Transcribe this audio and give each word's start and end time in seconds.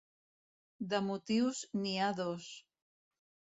De 0.93 1.01
motius, 1.09 1.61
n’hi 1.83 1.93
ha 1.99 2.09
dos. 2.23 2.51